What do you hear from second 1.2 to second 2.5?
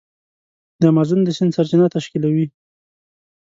د سیند سرچینه تشکیلوي.